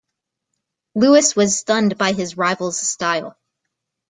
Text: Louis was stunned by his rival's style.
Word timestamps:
Louis 0.95 1.35
was 1.35 1.59
stunned 1.59 1.95
by 1.95 2.13
his 2.13 2.35
rival's 2.35 2.79
style. 2.79 3.37